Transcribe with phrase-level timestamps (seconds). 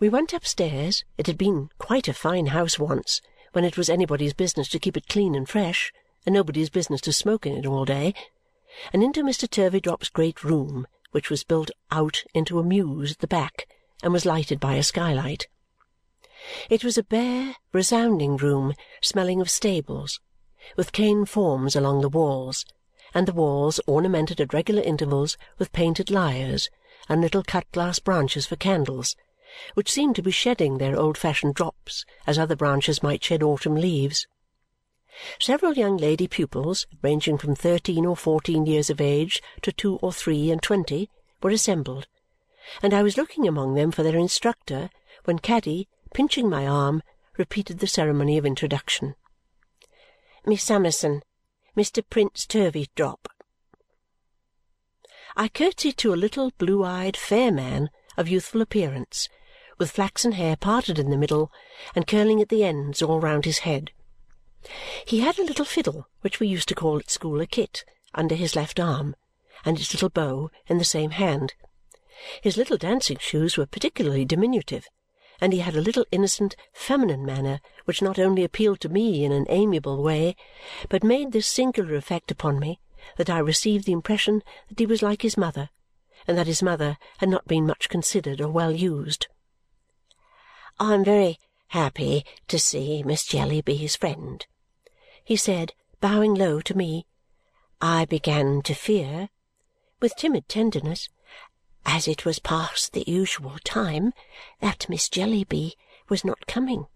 [0.00, 3.20] We went upstairs it had been quite a fine house once,
[3.52, 5.92] when it was anybody's business to keep it clean and fresh,
[6.24, 8.14] and nobody's business to smoke in it all day
[8.92, 9.48] and into Mr.
[9.48, 13.66] Turveydrop's great room, which was built out into a mews at the back
[14.02, 15.48] and was lighted by a skylight.
[16.70, 20.20] It was a bare, resounding room smelling of stables,
[20.76, 22.64] with cane forms along the walls,
[23.14, 26.70] and the walls ornamented at regular intervals with painted lyres
[27.08, 29.16] and little cut-glass branches for candles,
[29.74, 34.26] which seemed to be shedding their old-fashioned drops as other branches might shed autumn leaves.
[35.40, 40.12] Several young lady pupils, ranging from thirteen or fourteen years of age to two or
[40.12, 41.10] three and twenty,
[41.42, 42.06] were assembled,
[42.82, 44.90] and I was looking among them for their instructor
[45.24, 47.02] when Caddy, pinching my arm,
[47.36, 49.14] repeated the ceremony of introduction.
[50.44, 51.22] "Miss Summerson,
[51.76, 52.02] Mr.
[52.08, 53.26] Prince Turveydrop."
[55.36, 59.30] I curtsied to a little blue-eyed fair man of youthful appearance,
[59.78, 61.50] with flaxen hair parted in the middle
[61.94, 63.92] and curling at the ends all round his head
[65.06, 68.34] he had a little fiddle, which we used to call at school a kit, under
[68.34, 69.14] his left arm,
[69.64, 71.54] and its little bow in the same hand.
[72.42, 74.88] His little dancing shoes were particularly diminutive,
[75.40, 79.30] and he had a little innocent, feminine manner which not only appealed to me in
[79.30, 80.34] an amiable way,
[80.88, 82.80] but made this singular effect upon me
[83.16, 85.70] that I received the impression that he was like his mother
[86.28, 89.26] and that his mother had not been much considered or well used.
[90.78, 94.46] "I am very happy to see Miss Jellyby's friend,"
[95.24, 97.06] he said, bowing low to me.
[97.80, 99.30] I began to fear,
[100.00, 101.08] with timid tenderness,
[101.86, 104.12] as it was past the usual time,
[104.60, 105.74] that Miss Jellyby
[106.08, 106.86] was not coming.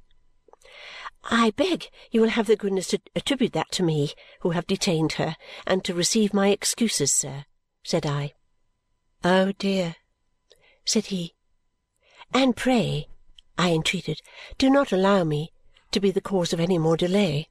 [1.25, 5.13] I beg you will have the goodness to attribute that to me, who have detained
[5.15, 5.37] her,
[5.67, 7.47] and to receive my excuses, sir,
[7.83, 8.35] said I.
[9.25, 9.97] Oh, dear,
[10.85, 11.35] said he.
[12.35, 13.07] And pray
[13.57, 14.21] I entreated,
[14.59, 15.53] "do not allow me
[15.93, 17.49] to be the cause of any more delay."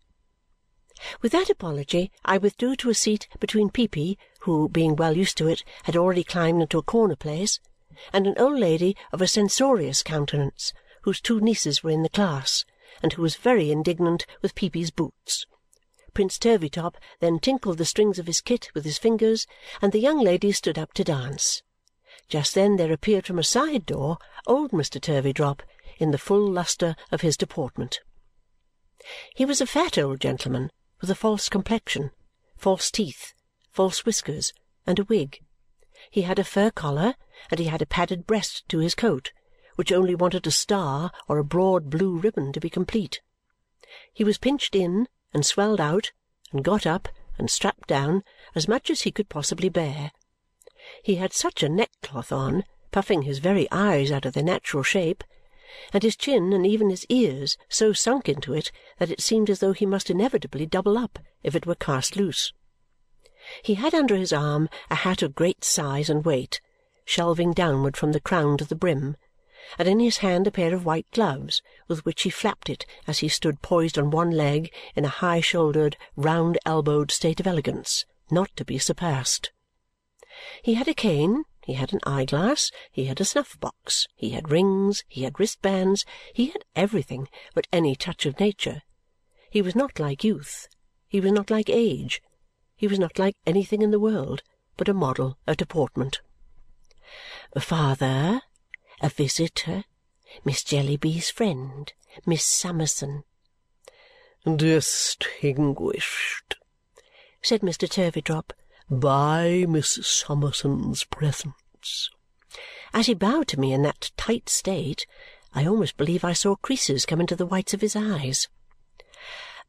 [1.22, 5.48] With that apology I withdrew to a seat between Peepy, who, being well used to
[5.48, 7.60] it, had already climbed into a corner place,
[8.12, 10.74] and an old lady of a censorious countenance,
[11.04, 12.66] whose two nieces were in the class,
[13.02, 15.46] and who was very indignant with Peepy's boots.
[16.14, 19.48] Prince Turveydrop then tinkled the strings of his kit with his fingers,
[19.82, 21.64] and the young ladies stood up to dance.
[22.28, 25.00] Just then there appeared from a side door old Mr.
[25.00, 25.62] Turveydrop
[25.98, 28.02] in the full lustre of his deportment.
[29.36, 32.12] He was a fat old gentleman with a false complexion,
[32.58, 33.34] false teeth,
[33.72, 34.54] false whiskers,
[34.86, 35.40] and a wig.
[36.10, 37.16] He had a fur collar,
[37.50, 39.32] and he had a padded breast to his coat,
[39.76, 43.22] which only wanted a star or a broad blue ribbon to be complete.
[44.14, 46.12] He was pinched in, and swelled out,
[46.52, 48.24] and got up, and strapped down,
[48.56, 50.12] as much as he could possibly bear.
[51.04, 55.24] He had such a neckcloth on, puffing his very eyes out of their natural shape,
[55.94, 59.60] and his chin and even his ears so sunk into it that it seemed as
[59.60, 62.52] though he must inevitably double up if it were cast loose.
[63.64, 66.60] He had under his arm a hat of great size and weight,
[67.06, 69.16] shelving downward from the crown to the brim,
[69.78, 73.20] and in his hand a pair of white gloves, with which he flapped it as
[73.20, 78.66] he stood poised on one leg in a high-shouldered, round-elbowed state of elegance, not to
[78.66, 79.52] be surpassed.
[80.64, 85.04] He had a cane he had an eye-glass, he had a snuff-box, he had rings,
[85.08, 88.82] he had wristbands, he had everything but any touch of nature.
[89.52, 90.68] He was not like youth,
[91.08, 92.22] he was not like age,
[92.76, 94.42] he was not like anything in the world
[94.76, 96.22] but a model of deportment.
[97.60, 98.42] Father,
[99.02, 99.84] a visitor,
[100.46, 101.92] Miss Jellyby's friend,
[102.26, 103.24] Miss Summerson.
[104.46, 106.56] Distinguished,
[107.42, 107.90] said Mr.
[107.90, 108.54] Turveydrop
[108.90, 112.10] by Miss Summerson's presence.
[112.94, 115.06] As he bowed to me in that tight state,
[115.54, 118.48] I almost believe I saw creases come into the whites of his eyes.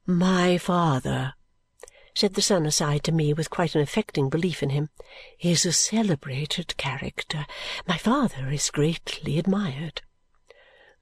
[0.06, 1.34] My father,
[2.14, 4.88] said the son aside to me with quite an affecting belief in him,
[5.40, 7.46] is a celebrated character.
[7.86, 10.02] My father is greatly admired.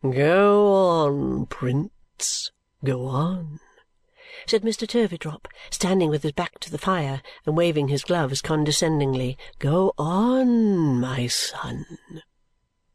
[0.03, 2.51] Go on, Prince,
[2.85, 3.61] go on
[4.47, 4.87] said Mr.
[4.87, 9.37] Turveydrop, standing with his back to the fire and waving his gloves condescendingly.
[9.59, 11.85] "Go on, my son!"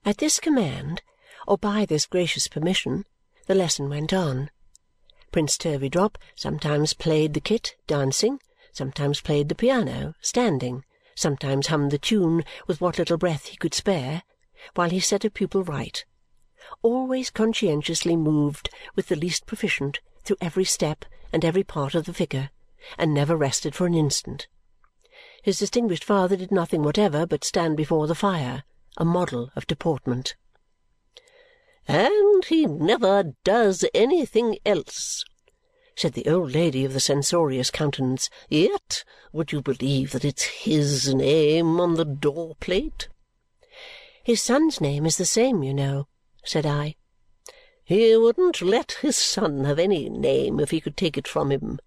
[0.03, 1.01] At this command,
[1.47, 3.05] or by this gracious permission,
[3.47, 4.49] the lesson went on.
[5.35, 8.39] Prince Turveydrop sometimes played the kit, dancing,
[8.71, 13.73] sometimes played the piano, standing, sometimes hummed the tune with what little breath he could
[13.73, 14.23] spare,
[14.75, 16.05] while he set a pupil right,
[16.81, 21.03] always conscientiously moved with the least proficient through every step
[21.33, 22.49] and every part of the figure,
[22.97, 24.47] and never rested for an instant.
[25.43, 28.63] His distinguished father did nothing whatever but stand before the fire,
[28.95, 30.37] a model of deportment.
[31.87, 35.23] And he never does anything else,
[35.95, 38.29] said the old lady of the censorious countenance.
[38.49, 43.07] Yet would you believe that it's his name on the door-plate?
[44.23, 46.07] His son's name is the same, you know,
[46.43, 46.95] said I.
[47.83, 51.79] He wouldn't let his son have any name if he could take it from him,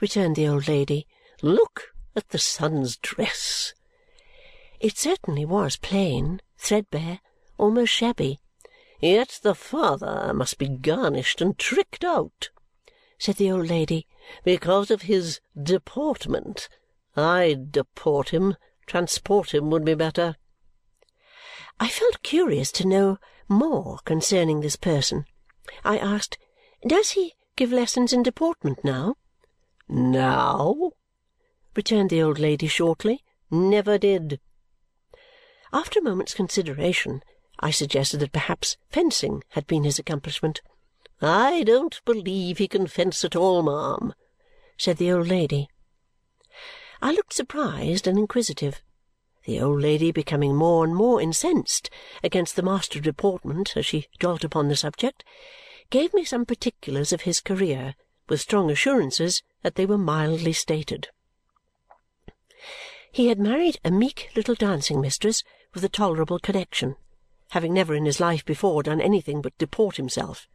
[0.00, 1.08] returned the old lady.
[1.42, 3.74] Look at the son's dress.
[4.78, 7.18] It certainly was plain, threadbare,
[7.58, 8.38] almost shabby.
[9.04, 12.48] Yet the father must be garnished and tricked out,
[13.18, 14.06] said the old lady,
[14.44, 16.70] because of his deportment.
[17.14, 18.56] I'd deport him.
[18.86, 20.36] Transport him would be better.
[21.78, 25.26] I felt curious to know more concerning this person.
[25.84, 26.38] I asked,
[26.86, 29.16] Does he give lessons in deportment now?
[29.86, 30.92] Now?
[31.76, 33.22] returned the old lady shortly.
[33.50, 34.40] Never did.
[35.74, 37.22] After a moment's consideration,
[37.60, 40.60] I suggested that perhaps fencing had been his accomplishment.
[41.20, 44.14] I don't believe he can fence at all, ma'am,
[44.76, 45.68] said the old lady.
[47.00, 48.82] I looked surprised and inquisitive
[49.44, 51.90] the old lady becoming more and more incensed
[52.22, 55.24] against the master of deportment as she dwelt upon the subject,
[55.90, 57.94] gave me some particulars of his career,
[58.28, 61.08] with strong assurances that they were mildly stated.
[63.12, 66.96] He had married a meek little dancing mistress with a tolerable connexion,
[67.54, 70.48] having never in his life before done anything but deport himself,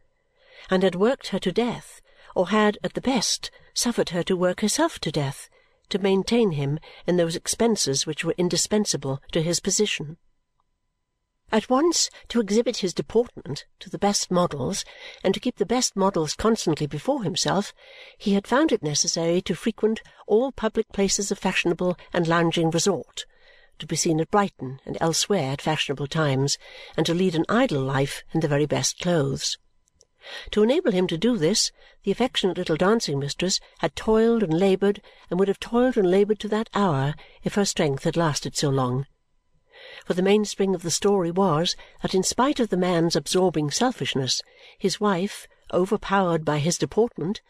[0.68, 2.02] and had worked her to death,
[2.36, 5.48] or had, at the best, suffered her to work herself to death
[5.88, 10.18] to maintain him in those expenses which were indispensable to his position.
[11.50, 14.84] At once to exhibit his deportment to the best models
[15.24, 17.72] and to keep the best models constantly before himself,
[18.18, 23.24] he had found it necessary to frequent all public places of fashionable and lounging resort,
[23.80, 26.58] to be seen at Brighton and elsewhere at fashionable times,
[26.96, 29.58] and to lead an idle life in the very best clothes.
[30.50, 31.72] To enable him to do this,
[32.02, 35.00] the affectionate little dancing mistress had toiled and laboured
[35.30, 38.68] and would have toiled and laboured to that hour if her strength had lasted so
[38.68, 39.06] long.
[40.04, 44.42] For the mainspring of the story was that in spite of the man's absorbing selfishness,
[44.78, 47.40] his wife, overpowered by his deportment,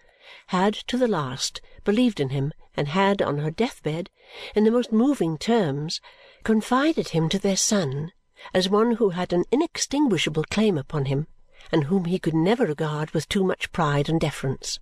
[0.47, 4.11] had to the last believed in him and had, on her death-bed,
[4.55, 6.01] in the most moving terms,
[6.45, 8.13] confided him to their son
[8.55, 11.27] as one who had an inextinguishable claim upon him
[11.71, 14.79] and whom he could never regard with too much pride and deference.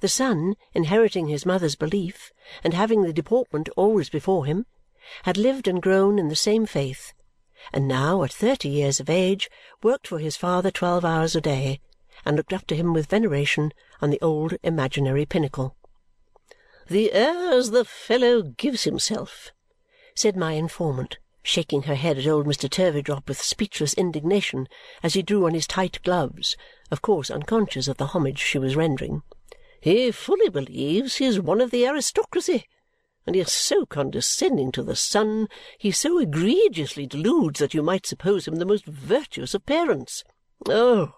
[0.00, 2.32] The son, inheriting his mother's belief
[2.64, 4.66] and having the deportment always before him,
[5.22, 7.12] had lived and grown in the same faith,
[7.72, 9.50] and now, at thirty years of age,
[9.82, 11.80] worked for his father twelve hours a day
[12.24, 15.76] and looked up to him with veneration on the old imaginary pinnacle.
[16.90, 19.50] "The airs the fellow gives himself!"
[20.14, 22.66] said my informant shaking her head at old Mr.
[22.66, 24.68] Turveydrop with speechless indignation
[25.02, 26.56] as he drew on his tight gloves,
[26.90, 29.22] of course unconscious of the homage she was rendering.
[29.82, 32.66] "He fully believes he is one of the aristocracy,
[33.26, 38.06] and he is so condescending to the son, he so egregiously deludes that you might
[38.06, 40.24] suppose him the most virtuous of parents.
[40.66, 41.12] Oh!"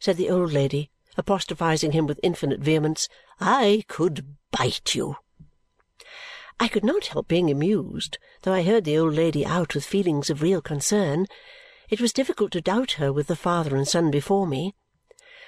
[0.00, 3.08] said the old lady, apostrophizing him with infinite vehemence,
[3.40, 5.16] "I could bite you!"
[6.58, 10.30] I could not help being amused, though I heard the old lady out with feelings
[10.30, 11.26] of real concern.
[11.90, 14.74] It was difficult to doubt her with the father and son before me.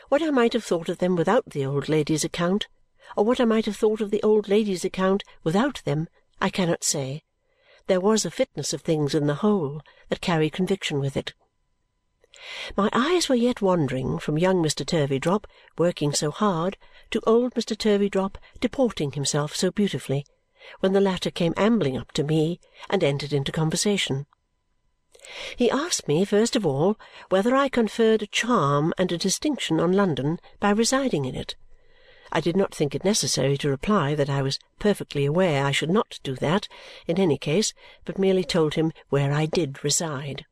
[0.08, 2.66] What I might have thought of them without the old lady's account,
[3.16, 6.08] or what I might have thought of the old lady's account without them,
[6.40, 7.22] I cannot say.
[7.86, 11.32] There was a fitness of things in the whole that carried conviction with it.
[12.76, 14.84] My eyes were yet wandering from young Mr.
[14.84, 15.46] Turveydrop
[15.78, 16.76] working so hard
[17.10, 17.76] to old Mr.
[17.76, 20.26] Turveydrop deporting himself so beautifully
[20.80, 22.58] when the latter came ambling up to me
[22.90, 24.26] and entered into conversation.
[25.56, 26.98] He asked me, first of all,
[27.28, 31.54] whether I conferred a charm and a distinction on London by residing in it.
[32.32, 35.90] I did not think it necessary to reply that I was perfectly aware I should
[35.90, 36.66] not do that
[37.06, 37.72] in any case,
[38.04, 40.44] but merely told him where I did reside.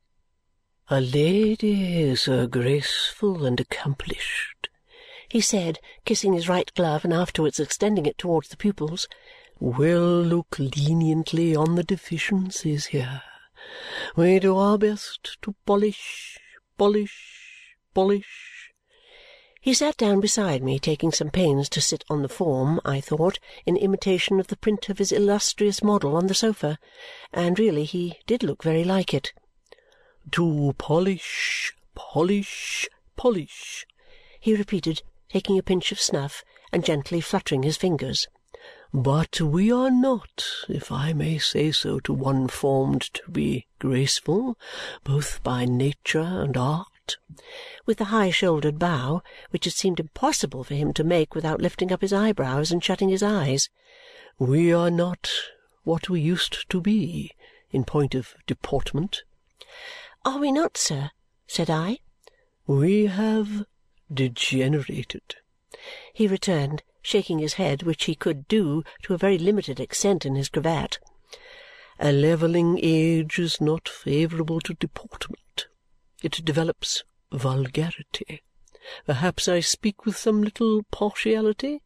[0.89, 4.67] "A lady so uh, graceful and accomplished,"
[5.29, 9.07] he said, kissing his right glove and afterwards extending it towards the pupils,
[9.61, 13.21] will look leniently on the deficiencies here.
[14.17, 16.37] We do our best to polish,
[16.77, 18.73] polish, polish."
[19.61, 23.39] He sat down beside me, taking some pains to sit on the form, I thought,
[23.65, 26.77] in imitation of the print of his illustrious model on the sofa,
[27.31, 29.31] and really he did look very like it.
[30.31, 33.85] "To polish, polish, polish,"
[34.39, 38.27] he repeated, taking a pinch of snuff and gently fluttering his fingers.
[38.91, 44.57] But we are not, if I may say so to one formed to be graceful,
[45.03, 47.17] both by nature and art,
[47.85, 52.01] with the high-shouldered bow which it seemed impossible for him to make without lifting up
[52.01, 53.69] his eyebrows and shutting his eyes.
[54.39, 55.29] "We are not
[55.83, 57.35] what we used to be
[57.69, 59.21] in point of deportment."
[60.25, 61.11] "Are we not, sir?"
[61.47, 61.99] said I.
[62.65, 63.65] "We have
[64.09, 65.35] degenerated,"
[66.13, 70.35] he returned, shaking his head, which he could do to a very limited extent in
[70.35, 70.99] his cravat.
[71.99, 75.67] A levelling age is not favourable to deportment.
[76.21, 78.43] It develops vulgarity.
[79.05, 81.81] Perhaps I speak with some little partiality.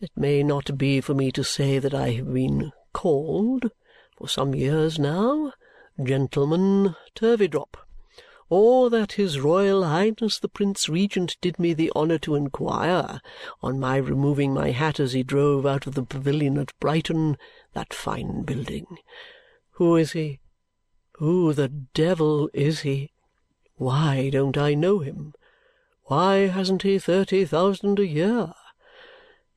[0.00, 3.70] It may not be for me to say that I have been called,
[4.16, 5.52] for some years now,
[6.02, 7.76] Gentleman Turveydrop,
[8.48, 13.20] or that his Royal Highness the Prince Regent did me the honour to inquire,
[13.62, 17.36] on my removing my hat as he drove out of the pavilion at Brighton,
[17.74, 18.86] that fine building.
[19.72, 20.40] Who is he?
[21.18, 23.12] Who the devil is he?
[23.76, 25.34] Why don't I know him?
[26.04, 28.52] Why hasn't he thirty thousand a year?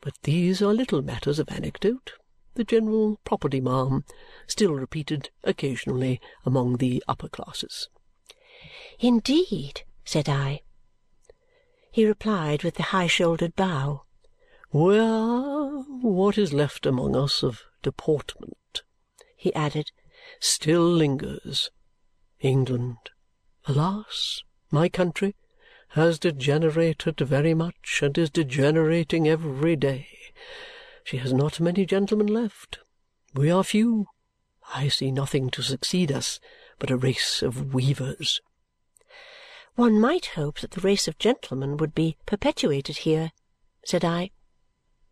[0.02, 2.14] But these are little matters of anecdote.
[2.56, 4.06] The general property, ma'am,
[4.46, 7.90] still repeated occasionally among the upper classes.
[9.00, 10.62] "Indeed?" said I.
[11.92, 14.04] He replied with the high-shouldered bow.
[14.70, 18.84] "Where what is left among us of deportment,"
[19.36, 19.92] he added,
[20.40, 21.72] "still lingers,
[22.40, 22.98] England,
[23.66, 25.36] alas, my country,
[25.90, 30.08] has degenerated very much and is degenerating every day.
[31.04, 32.80] She has not many gentlemen left.
[33.34, 34.08] We are few.
[34.74, 36.40] I see nothing to succeed us
[36.80, 38.42] but a race of weavers."
[39.76, 43.32] "One might hope that the race of gentlemen would be perpetuated here,"
[43.86, 44.32] said I.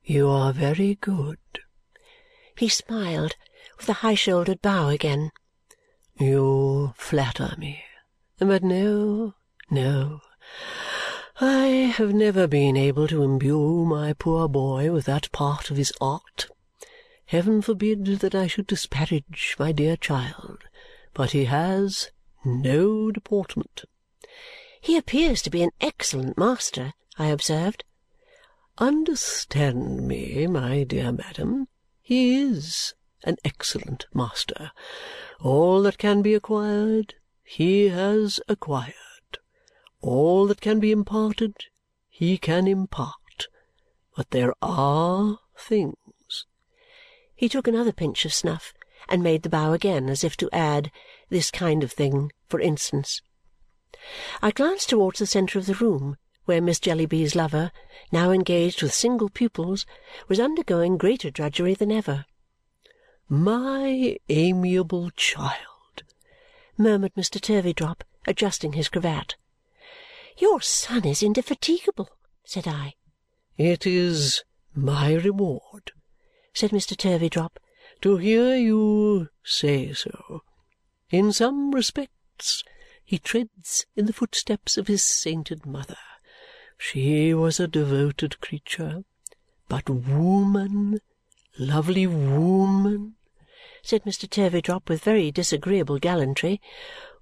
[0.03, 1.39] You are very good.
[2.57, 3.35] He smiled
[3.77, 5.31] with a high-shouldered bow again.
[6.19, 7.83] You flatter me.
[8.37, 9.35] But no,
[9.69, 10.21] no.
[11.43, 15.91] I have never been able to imbue my poor boy with that part of his
[15.99, 16.47] art.
[17.25, 20.59] Heaven forbid that I should disparage my dear child,
[21.15, 22.11] but he has
[22.45, 23.85] no deportment.
[24.81, 27.85] He appears to be an excellent master, I observed.
[28.77, 31.69] Understand me, my dear madam,
[32.03, 32.93] he is
[33.23, 34.71] an excellent master.
[35.39, 38.93] All that can be acquired, he has acquired.
[40.01, 41.53] All that can be imparted,
[42.09, 43.47] he can impart.
[44.15, 46.45] But there are things.
[47.35, 48.73] He took another pinch of snuff
[49.07, 50.91] and made the bow again as if to add,
[51.29, 53.21] this kind of thing, for instance.
[54.41, 57.71] I glanced towards the centre of the room where Miss Jellyby's lover,
[58.11, 59.85] now engaged with single pupils,
[60.27, 62.25] was undergoing greater drudgery than ever.
[63.29, 66.03] "My amiable child!"
[66.77, 67.39] murmured Mr.
[67.39, 69.35] Turveydrop, adjusting his cravat.
[70.41, 72.09] "Your son is indefatigable,"
[72.43, 72.95] said I.
[73.59, 74.43] "It is
[74.73, 75.91] my reward,"
[76.51, 76.97] said Mr.
[76.97, 77.59] Turveydrop,
[78.01, 80.41] "to hear you say so.
[81.11, 82.63] In some respects
[83.05, 85.99] he treads in the footsteps of his sainted mother.
[86.75, 89.03] She was a devoted creature.
[89.67, 91.01] But woman,
[91.59, 93.15] lovely woman,"
[93.83, 94.27] said Mr.
[94.27, 96.59] Turveydrop with very disagreeable gallantry,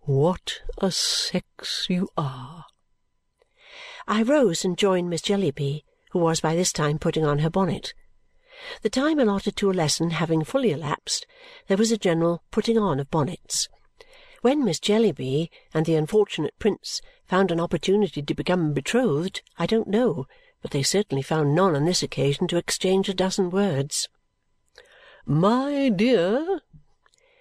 [0.03, 2.65] "what a sex you are!"
[4.11, 7.93] I rose and joined Miss Jellyby, who was by this time putting on her bonnet.
[8.81, 11.27] The time allotted to a lesson having fully elapsed,
[11.67, 13.69] there was a general putting on of bonnets.
[14.41, 19.87] When Miss Jellyby and the unfortunate Prince found an opportunity to become betrothed, I don't
[19.87, 20.25] know,
[20.63, 24.09] but they certainly found none on this occasion to exchange a dozen words.
[25.23, 26.61] "My dear,"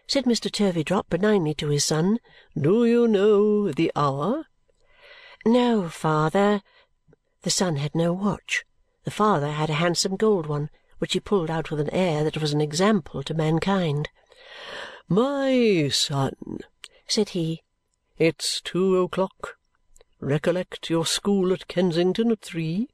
[0.06, 0.52] said Mr.
[0.52, 2.18] Turveydrop benignly to his son,
[2.54, 4.44] "do you know the hour?"
[5.46, 6.62] "No, father."
[7.42, 8.64] The son had no watch.
[9.04, 10.68] The father had a handsome gold one,
[10.98, 14.08] which he pulled out with an air that was an example to mankind.
[15.08, 16.58] "My son,"
[17.06, 17.62] said he,
[18.16, 19.56] "it's two o'clock.
[20.18, 22.88] Recollect your school at Kensington at three."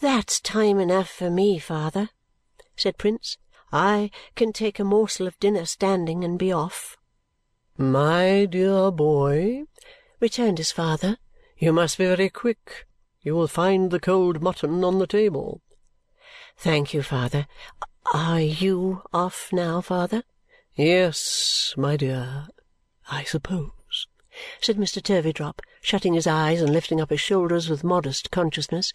[0.00, 2.10] "That's time enough for me, father,"
[2.74, 3.38] said Prince.
[3.70, 6.96] "I can take a morsel of dinner standing and be off."
[7.78, 9.66] "My dear boy,"
[10.18, 11.18] returned his father,
[11.58, 12.86] "you must be very quick.
[13.20, 15.60] You will find the cold mutton on the table."
[16.56, 17.46] "Thank you, father.
[18.14, 20.22] Are you off now, father?"
[20.74, 22.48] "Yes, my dear,
[23.08, 24.06] I suppose,"
[24.60, 25.02] said Mr.
[25.02, 28.94] Turveydrop, shutting his eyes and lifting up his shoulders with modest consciousness,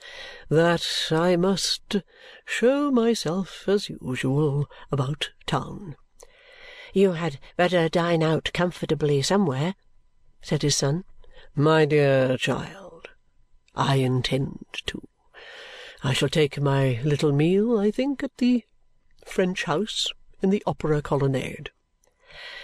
[0.49, 1.97] "that I must
[2.45, 5.95] show myself as usual about town."
[6.93, 9.75] "You had better dine out comfortably somewhere,"
[10.41, 11.03] said his son.
[11.55, 13.09] My dear child,
[13.75, 15.05] I intend to.
[16.01, 18.63] I shall take my little meal, I think, at the
[19.25, 20.07] French house
[20.41, 21.71] in the Opera Colonnade."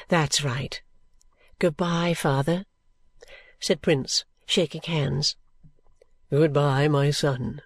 [0.07, 0.81] "That's right.
[1.59, 2.65] Good bye, father,"
[3.59, 5.35] said Prince, shaking hands.
[6.29, 7.63] "Good bye, my son.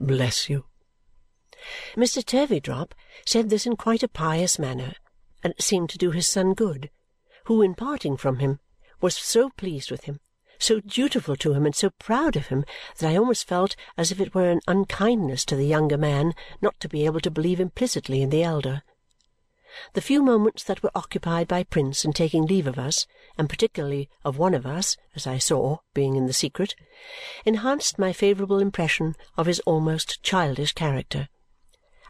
[0.00, 0.66] Bless you!"
[1.94, 2.20] Mr.
[2.24, 4.94] Turveydrop said this in quite a pious manner,
[5.44, 6.90] and it seemed to do his son good,
[7.44, 8.58] who, in parting from him,
[9.00, 10.18] was so pleased with him,
[10.58, 12.64] so dutiful to him, and so proud of him
[12.98, 16.78] that I almost felt as if it were an unkindness to the younger man not
[16.80, 18.82] to be able to believe implicitly in the elder.
[19.92, 24.08] The few moments that were occupied by Prince in taking leave of us, and particularly
[24.24, 26.74] of one of us, as I saw, being in the secret,
[27.44, 31.28] enhanced my favourable impression of his almost childish character.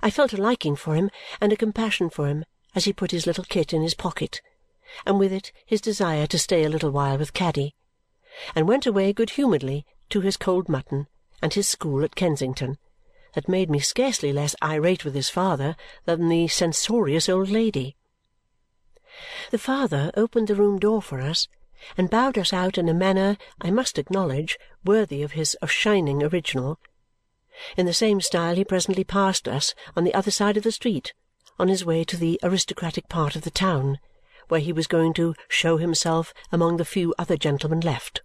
[0.03, 3.27] I felt a liking for him and a compassion for him as he put his
[3.27, 4.41] little kit in his pocket,
[5.05, 7.75] and with it his desire to stay a little while with Caddy,
[8.55, 11.07] and went away good-humouredly to his cold mutton
[11.43, 12.79] and his school at Kensington
[13.35, 15.77] that made me scarcely less irate with his father
[16.07, 17.97] than the censorious old lady.
[19.51, 21.49] The father opened the room door for us
[21.97, 26.79] and bowed us out in a manner, I must acknowledge, worthy of his shining original.
[27.77, 31.13] In the same style he presently passed us on the other side of the street,
[31.59, 33.99] on his way to the aristocratic part of the town,
[34.49, 38.23] where he was going to show himself among the few other gentlemen left.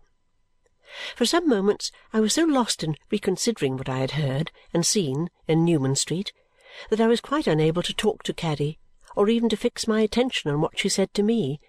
[1.15, 5.29] For some moments I was so lost in reconsidering what I had heard and seen
[5.47, 6.33] in Newman Street
[6.89, 8.79] that I was quite unable to talk to Caddy
[9.15, 11.59] or even to fix my attention on what she said to me,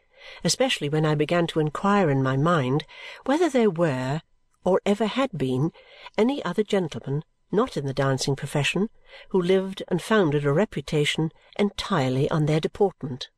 [0.42, 2.84] especially when I began to inquire in my mind
[3.24, 4.22] whether there were,
[4.64, 5.72] or ever had been,
[6.16, 8.88] any other gentlemen not in the dancing profession
[9.28, 13.28] who lived and founded a reputation entirely on their deportment.